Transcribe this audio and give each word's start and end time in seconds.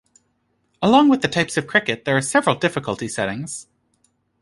Along 0.81 1.09
with 1.09 1.21
the 1.21 1.27
types 1.27 1.57
of 1.57 1.67
cricket 1.67 2.05
there 2.05 2.17
are 2.17 2.23
several 2.23 2.55
difficulty 2.55 3.07
settings. 3.07 3.67